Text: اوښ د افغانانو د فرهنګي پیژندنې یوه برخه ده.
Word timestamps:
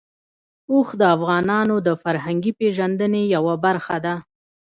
اوښ 0.71 0.87
د 0.99 1.01
افغانانو 1.15 1.75
د 1.87 1.89
فرهنګي 2.03 2.51
پیژندنې 2.59 3.23
یوه 3.35 3.55
برخه 3.65 3.97
ده. 4.05 4.15